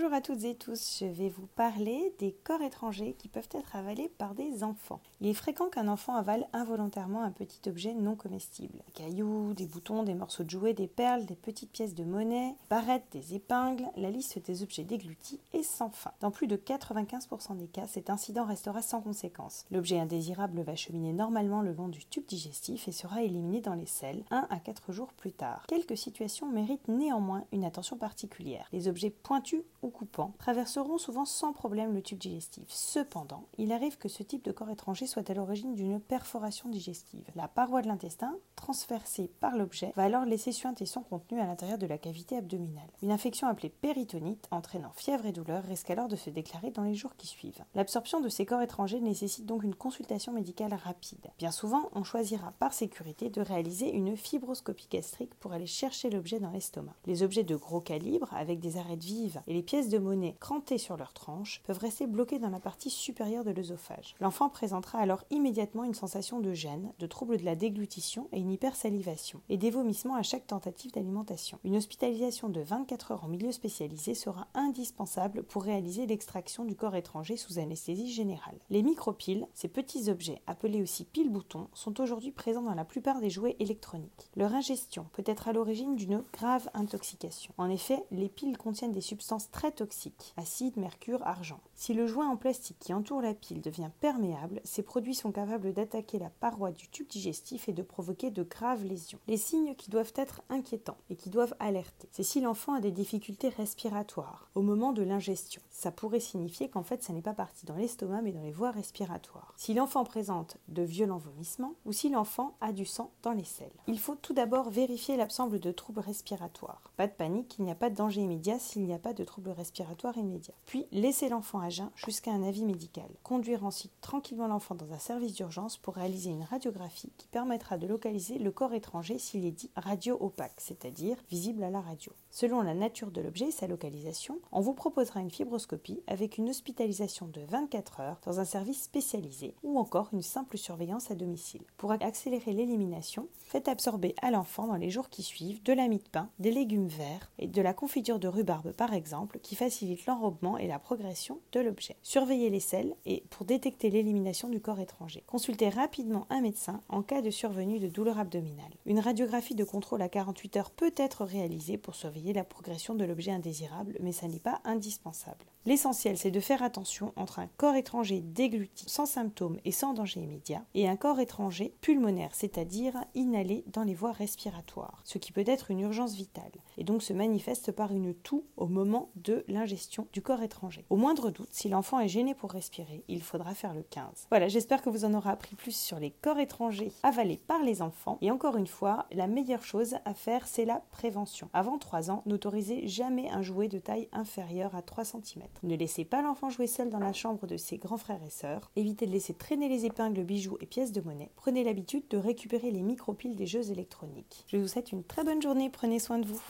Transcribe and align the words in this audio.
Bonjour 0.00 0.14
à 0.14 0.20
toutes 0.20 0.44
et 0.44 0.54
tous, 0.54 0.98
je 1.00 1.06
vais 1.06 1.28
vous 1.28 1.48
parler 1.56 2.14
des 2.20 2.30
corps 2.30 2.62
étrangers 2.62 3.16
qui 3.18 3.26
peuvent 3.26 3.48
être 3.50 3.74
avalés 3.74 4.08
par 4.08 4.36
des 4.36 4.62
enfants. 4.62 5.00
Il 5.20 5.26
est 5.26 5.34
fréquent 5.34 5.68
qu'un 5.68 5.88
enfant 5.88 6.14
avale 6.14 6.46
involontairement 6.52 7.24
un 7.24 7.32
petit 7.32 7.68
objet 7.68 7.94
non 7.94 8.14
comestible. 8.14 8.78
Des 8.86 8.92
cailloux, 8.92 9.54
des 9.54 9.66
boutons, 9.66 10.04
des 10.04 10.14
morceaux 10.14 10.44
de 10.44 10.50
jouets, 10.50 10.72
des 10.72 10.86
perles, 10.86 11.24
des 11.24 11.34
petites 11.34 11.72
pièces 11.72 11.96
de 11.96 12.04
monnaie, 12.04 12.54
barrettes, 12.70 13.08
des 13.10 13.34
épingles, 13.34 13.88
la 13.96 14.12
liste 14.12 14.38
des 14.46 14.62
objets 14.62 14.84
déglutis 14.84 15.40
est 15.52 15.64
sans 15.64 15.90
fin. 15.90 16.12
Dans 16.20 16.30
plus 16.30 16.46
de 16.46 16.56
95% 16.56 17.56
des 17.56 17.66
cas, 17.66 17.88
cet 17.88 18.08
incident 18.08 18.44
restera 18.44 18.82
sans 18.82 19.00
conséquence. 19.00 19.64
L'objet 19.72 19.98
indésirable 19.98 20.60
va 20.60 20.76
cheminer 20.76 21.12
normalement 21.12 21.60
le 21.60 21.72
long 21.72 21.88
du 21.88 22.04
tube 22.04 22.26
digestif 22.28 22.86
et 22.86 22.92
sera 22.92 23.24
éliminé 23.24 23.60
dans 23.60 23.74
les 23.74 23.86
selles 23.86 24.22
1 24.30 24.46
à 24.48 24.60
4 24.60 24.92
jours 24.92 25.12
plus 25.12 25.32
tard. 25.32 25.64
Quelques 25.66 25.98
situations 25.98 26.48
méritent 26.48 26.86
néanmoins 26.86 27.42
une 27.50 27.64
attention 27.64 27.96
particulière. 27.96 28.68
Les 28.70 28.86
objets 28.86 29.10
pointus 29.10 29.64
ou 29.82 29.87
coupants 29.90 30.34
traverseront 30.38 30.98
souvent 30.98 31.24
sans 31.24 31.52
problème 31.52 31.94
le 31.94 32.02
tube 32.02 32.18
digestif. 32.18 32.64
Cependant, 32.68 33.44
il 33.58 33.72
arrive 33.72 33.98
que 33.98 34.08
ce 34.08 34.22
type 34.22 34.44
de 34.44 34.52
corps 34.52 34.70
étranger 34.70 35.06
soit 35.06 35.28
à 35.30 35.34
l'origine 35.34 35.74
d'une 35.74 36.00
perforation 36.00 36.68
digestive. 36.68 37.24
La 37.34 37.48
paroi 37.48 37.82
de 37.82 37.88
l'intestin, 37.88 38.36
transversée 38.56 39.30
par 39.40 39.56
l'objet, 39.56 39.92
va 39.96 40.04
alors 40.04 40.24
laisser 40.24 40.52
suinter 40.52 40.86
son 40.86 41.02
contenu 41.02 41.40
à 41.40 41.46
l'intérieur 41.46 41.78
de 41.78 41.86
la 41.86 41.98
cavité 41.98 42.36
abdominale. 42.36 42.88
Une 43.02 43.12
infection 43.12 43.48
appelée 43.48 43.68
péritonite, 43.68 44.48
entraînant 44.50 44.92
fièvre 44.94 45.26
et 45.26 45.32
douleur, 45.32 45.64
risque 45.64 45.90
alors 45.90 46.08
de 46.08 46.16
se 46.16 46.30
déclarer 46.30 46.70
dans 46.70 46.82
les 46.82 46.94
jours 46.94 47.16
qui 47.16 47.26
suivent. 47.26 47.64
L'absorption 47.74 48.20
de 48.20 48.28
ces 48.28 48.46
corps 48.46 48.62
étrangers 48.62 49.00
nécessite 49.00 49.46
donc 49.46 49.62
une 49.62 49.74
consultation 49.74 50.32
médicale 50.32 50.74
rapide. 50.74 51.30
Bien 51.38 51.50
souvent, 51.50 51.88
on 51.92 52.04
choisira 52.04 52.52
par 52.58 52.72
sécurité 52.72 53.30
de 53.30 53.40
réaliser 53.40 53.94
une 53.94 54.16
fibroscopie 54.16 54.88
gastrique 54.90 55.34
pour 55.36 55.52
aller 55.52 55.66
chercher 55.66 56.10
l'objet 56.10 56.40
dans 56.40 56.50
l'estomac. 56.50 56.94
Les 57.06 57.22
objets 57.22 57.44
de 57.44 57.56
gros 57.56 57.80
calibre, 57.80 58.28
avec 58.34 58.58
des 58.60 58.76
arêtes 58.76 59.04
vives 59.04 59.40
et 59.46 59.54
les 59.54 59.62
pièces 59.62 59.77
de 59.86 59.98
monnaie 59.98 60.36
crantées 60.40 60.78
sur 60.78 60.96
leur 60.96 61.12
tranche 61.12 61.62
peuvent 61.64 61.78
rester 61.78 62.08
bloquées 62.08 62.40
dans 62.40 62.50
la 62.50 62.58
partie 62.58 62.90
supérieure 62.90 63.44
de 63.44 63.52
l'œsophage. 63.52 64.16
L'enfant 64.20 64.48
présentera 64.48 64.98
alors 64.98 65.22
immédiatement 65.30 65.84
une 65.84 65.94
sensation 65.94 66.40
de 66.40 66.52
gêne, 66.52 66.92
de 66.98 67.06
trouble 67.06 67.36
de 67.36 67.44
la 67.44 67.54
déglutition 67.54 68.28
et 68.32 68.40
une 68.40 68.50
hypersalivation, 68.50 69.40
et 69.48 69.56
des 69.56 69.70
vomissements 69.70 70.16
à 70.16 70.22
chaque 70.22 70.48
tentative 70.48 70.90
d'alimentation. 70.90 71.60
Une 71.62 71.76
hospitalisation 71.76 72.48
de 72.48 72.60
24 72.60 73.12
heures 73.12 73.24
en 73.24 73.28
milieu 73.28 73.52
spécialisé 73.52 74.14
sera 74.14 74.48
indispensable 74.54 75.44
pour 75.44 75.62
réaliser 75.62 76.06
l'extraction 76.06 76.64
du 76.64 76.74
corps 76.74 76.96
étranger 76.96 77.36
sous 77.36 77.60
anesthésie 77.60 78.12
générale. 78.12 78.58
Les 78.70 78.82
micropiles, 78.82 79.46
ces 79.54 79.68
petits 79.68 80.10
objets 80.10 80.42
appelés 80.48 80.82
aussi 80.82 81.04
piles-boutons, 81.04 81.68
sont 81.74 82.00
aujourd'hui 82.00 82.32
présents 82.32 82.62
dans 82.62 82.74
la 82.74 82.84
plupart 82.84 83.20
des 83.20 83.30
jouets 83.30 83.56
électroniques. 83.60 84.30
Leur 84.34 84.54
ingestion 84.54 85.06
peut 85.12 85.24
être 85.24 85.46
à 85.46 85.52
l'origine 85.52 85.94
d'une 85.94 86.24
grave 86.32 86.68
intoxication. 86.74 87.54
En 87.58 87.68
effet, 87.68 88.02
les 88.10 88.28
piles 88.28 88.56
contiennent 88.56 88.92
des 88.92 89.00
substances 89.00 89.48
très 89.58 89.72
toxiques, 89.72 90.34
acide, 90.36 90.76
mercure, 90.76 91.26
argent. 91.26 91.58
Si 91.74 91.92
le 91.92 92.06
joint 92.06 92.28
en 92.28 92.36
plastique 92.36 92.78
qui 92.78 92.94
entoure 92.94 93.20
la 93.20 93.34
pile 93.34 93.60
devient 93.60 93.90
perméable, 94.00 94.60
ces 94.62 94.84
produits 94.84 95.16
sont 95.16 95.32
capables 95.32 95.72
d'attaquer 95.72 96.20
la 96.20 96.30
paroi 96.30 96.70
du 96.70 96.88
tube 96.88 97.08
digestif 97.08 97.68
et 97.68 97.72
de 97.72 97.82
provoquer 97.82 98.30
de 98.30 98.44
graves 98.44 98.84
lésions. 98.84 99.18
Les 99.26 99.36
signes 99.36 99.74
qui 99.74 99.90
doivent 99.90 100.12
être 100.14 100.42
inquiétants 100.48 100.96
et 101.10 101.16
qui 101.16 101.28
doivent 101.28 101.56
alerter, 101.58 102.08
c'est 102.12 102.22
si 102.22 102.40
l'enfant 102.40 102.74
a 102.74 102.80
des 102.80 102.92
difficultés 102.92 103.48
respiratoires 103.48 104.48
au 104.54 104.62
moment 104.62 104.92
de 104.92 105.02
l'ingestion. 105.02 105.60
Ça 105.70 105.90
pourrait 105.90 106.20
signifier 106.20 106.70
qu'en 106.70 106.84
fait 106.84 107.02
ça 107.02 107.12
n'est 107.12 107.20
pas 107.20 107.34
parti 107.34 107.66
dans 107.66 107.74
l'estomac 107.74 108.22
mais 108.22 108.30
dans 108.30 108.42
les 108.42 108.52
voies 108.52 108.70
respiratoires. 108.70 109.54
Si 109.56 109.74
l'enfant 109.74 110.04
présente 110.04 110.58
de 110.68 110.82
violents 110.82 111.18
vomissements 111.18 111.74
ou 111.84 111.90
si 111.90 112.10
l'enfant 112.10 112.56
a 112.60 112.70
du 112.70 112.84
sang 112.84 113.10
dans 113.24 113.32
les 113.32 113.42
selles. 113.42 113.66
Il 113.88 113.98
faut 113.98 114.14
tout 114.14 114.34
d'abord 114.34 114.70
vérifier 114.70 115.16
l'absence 115.16 115.50
de 115.50 115.72
troubles 115.72 115.98
respiratoires. 115.98 116.92
Pas 116.96 117.08
de 117.08 117.12
panique, 117.12 117.56
il 117.58 117.64
n'y 117.64 117.72
a 117.72 117.74
pas 117.74 117.90
de 117.90 117.96
danger 117.96 118.20
immédiat 118.20 118.60
s'il 118.60 118.84
n'y 118.84 118.94
a 118.94 119.00
pas 119.00 119.14
de 119.14 119.24
troubles 119.24 119.47
respiratoires 119.52 120.16
immédiats. 120.16 120.54
Puis 120.66 120.86
laisser 120.92 121.28
l'enfant 121.28 121.60
à 121.60 121.68
jeun 121.68 121.90
jusqu'à 121.94 122.32
un 122.32 122.42
avis 122.42 122.64
médical. 122.64 123.08
Conduire 123.22 123.64
ensuite 123.64 123.92
tranquillement 124.00 124.46
l'enfant 124.46 124.74
dans 124.74 124.92
un 124.92 124.98
service 124.98 125.34
d'urgence 125.34 125.76
pour 125.76 125.94
réaliser 125.94 126.30
une 126.30 126.44
radiographie 126.44 127.12
qui 127.16 127.26
permettra 127.28 127.78
de 127.78 127.86
localiser 127.86 128.38
le 128.38 128.50
corps 128.50 128.74
étranger 128.74 129.18
s'il 129.18 129.44
est 129.44 129.50
dit 129.50 129.70
radio 129.76 130.16
opaque, 130.20 130.60
c'est-à-dire 130.60 131.16
visible 131.30 131.62
à 131.62 131.70
la 131.70 131.80
radio. 131.80 132.12
Selon 132.30 132.62
la 132.62 132.74
nature 132.74 133.10
de 133.10 133.20
l'objet 133.20 133.48
et 133.48 133.52
sa 133.52 133.66
localisation, 133.66 134.38
on 134.52 134.60
vous 134.60 134.74
proposera 134.74 135.20
une 135.20 135.30
fibroscopie 135.30 136.02
avec 136.06 136.38
une 136.38 136.50
hospitalisation 136.50 137.26
de 137.26 137.40
24 137.40 138.00
heures 138.00 138.20
dans 138.24 138.40
un 138.40 138.44
service 138.44 138.82
spécialisé 138.82 139.54
ou 139.62 139.78
encore 139.78 140.10
une 140.12 140.22
simple 140.22 140.58
surveillance 140.58 141.10
à 141.10 141.14
domicile. 141.14 141.62
Pour 141.76 141.92
accélérer 141.92 142.52
l'élimination, 142.52 143.28
faites 143.38 143.68
absorber 143.68 144.14
à 144.22 144.30
l'enfant 144.30 144.66
dans 144.66 144.76
les 144.76 144.90
jours 144.90 145.08
qui 145.08 145.22
suivent 145.22 145.62
de 145.62 145.72
la 145.72 145.88
mie 145.88 145.98
de 145.98 146.08
pain, 146.08 146.28
des 146.38 146.50
légumes 146.50 146.88
verts 146.88 147.30
et 147.38 147.46
de 147.46 147.62
la 147.62 147.74
confiture 147.74 148.18
de 148.18 148.28
rhubarbe 148.28 148.72
par 148.72 148.92
exemple 148.92 149.37
qui 149.42 149.56
facilite 149.56 150.06
l'enrobement 150.06 150.58
et 150.58 150.66
la 150.66 150.78
progression 150.78 151.40
de 151.52 151.60
l'objet. 151.60 151.96
Surveillez 152.02 152.50
les 152.50 152.60
selles 152.60 152.94
et 153.06 153.24
pour 153.30 153.46
détecter 153.46 153.90
l'élimination 153.90 154.48
du 154.48 154.60
corps 154.60 154.80
étranger. 154.80 155.22
Consultez 155.26 155.68
rapidement 155.68 156.26
un 156.30 156.40
médecin 156.40 156.82
en 156.88 157.02
cas 157.02 157.22
de 157.22 157.30
survenue 157.30 157.78
de 157.78 157.88
douleur 157.88 158.18
abdominale. 158.18 158.74
Une 158.86 159.00
radiographie 159.00 159.54
de 159.54 159.64
contrôle 159.64 160.02
à 160.02 160.08
48 160.08 160.56
heures 160.56 160.70
peut 160.70 160.94
être 160.96 161.24
réalisée 161.24 161.78
pour 161.78 161.94
surveiller 161.94 162.32
la 162.32 162.44
progression 162.44 162.94
de 162.94 163.04
l'objet 163.04 163.30
indésirable, 163.30 163.96
mais 164.00 164.12
ça 164.12 164.28
n'est 164.28 164.38
pas 164.38 164.60
indispensable. 164.64 165.46
L'essentiel, 165.68 166.16
c'est 166.16 166.30
de 166.30 166.40
faire 166.40 166.62
attention 166.62 167.12
entre 167.14 167.40
un 167.40 167.46
corps 167.58 167.74
étranger 167.74 168.22
dégluti 168.22 168.86
sans 168.88 169.04
symptômes 169.04 169.58
et 169.66 169.70
sans 169.70 169.92
danger 169.92 170.20
immédiat 170.20 170.64
et 170.72 170.88
un 170.88 170.96
corps 170.96 171.20
étranger 171.20 171.74
pulmonaire, 171.82 172.30
c'est-à-dire 172.32 172.94
inhalé 173.14 173.64
dans 173.66 173.82
les 173.82 173.92
voies 173.92 174.12
respiratoires, 174.12 175.02
ce 175.04 175.18
qui 175.18 175.30
peut 175.30 175.44
être 175.46 175.70
une 175.70 175.80
urgence 175.80 176.14
vitale 176.14 176.52
et 176.78 176.84
donc 176.84 177.02
se 177.02 177.12
manifeste 177.12 177.70
par 177.70 177.92
une 177.92 178.14
toux 178.14 178.46
au 178.56 178.66
moment 178.66 179.10
de 179.16 179.44
l'ingestion 179.46 180.06
du 180.14 180.22
corps 180.22 180.42
étranger. 180.42 180.86
Au 180.88 180.96
moindre 180.96 181.30
doute, 181.30 181.52
si 181.52 181.68
l'enfant 181.68 182.00
est 182.00 182.08
gêné 182.08 182.34
pour 182.34 182.52
respirer, 182.52 183.04
il 183.06 183.20
faudra 183.20 183.52
faire 183.52 183.74
le 183.74 183.82
15. 183.82 184.28
Voilà, 184.30 184.48
j'espère 184.48 184.80
que 184.80 184.88
vous 184.88 185.04
en 185.04 185.12
aurez 185.12 185.28
appris 185.28 185.54
plus 185.54 185.76
sur 185.76 185.98
les 185.98 186.12
corps 186.12 186.38
étrangers 186.38 186.92
avalés 187.02 187.42
par 187.46 187.62
les 187.62 187.82
enfants 187.82 188.16
et 188.22 188.30
encore 188.30 188.56
une 188.56 188.66
fois, 188.66 189.04
la 189.12 189.26
meilleure 189.26 189.64
chose 189.64 189.96
à 190.06 190.14
faire, 190.14 190.46
c'est 190.46 190.64
la 190.64 190.82
prévention. 190.92 191.50
Avant 191.52 191.76
3 191.76 192.10
ans, 192.10 192.22
n'autorisez 192.24 192.88
jamais 192.88 193.28
un 193.28 193.42
jouet 193.42 193.68
de 193.68 193.78
taille 193.78 194.08
inférieure 194.12 194.74
à 194.74 194.80
3 194.80 195.04
cm. 195.04 195.42
Ne 195.62 195.76
laissez 195.76 196.04
pas 196.04 196.22
l'enfant 196.22 196.50
jouer 196.50 196.66
seul 196.66 196.90
dans 196.90 196.98
la 196.98 197.12
chambre 197.12 197.46
de 197.46 197.56
ses 197.56 197.78
grands 197.78 197.96
frères 197.96 198.22
et 198.26 198.30
sœurs. 198.30 198.70
Évitez 198.76 199.06
de 199.06 199.12
laisser 199.12 199.34
traîner 199.34 199.68
les 199.68 199.86
épingles, 199.86 200.22
bijoux 200.24 200.58
et 200.60 200.66
pièces 200.66 200.92
de 200.92 201.00
monnaie. 201.00 201.30
Prenez 201.36 201.64
l'habitude 201.64 202.08
de 202.08 202.18
récupérer 202.18 202.70
les 202.70 202.82
micropiles 202.82 203.36
des 203.36 203.46
jeux 203.46 203.70
électroniques. 203.70 204.44
Je 204.48 204.56
vous 204.56 204.68
souhaite 204.68 204.92
une 204.92 205.04
très 205.04 205.24
bonne 205.24 205.42
journée, 205.42 205.70
prenez 205.70 205.98
soin 205.98 206.18
de 206.18 206.26
vous. 206.26 206.42